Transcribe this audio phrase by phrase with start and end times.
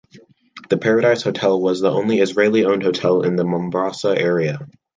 [0.71, 4.67] The Paradise Hotel was the only Israeli-owned hotel in the Mombasa area.